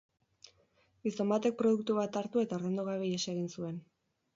Gizon 1.09 1.29
batek 1.35 1.59
produktu 1.61 2.01
bat 2.01 2.21
hartu 2.23 2.45
eta 2.47 2.61
ordaindu 2.61 2.91
gabe 2.93 3.11
ihes 3.15 3.25
egin 3.37 3.51
zuen. 3.59 3.83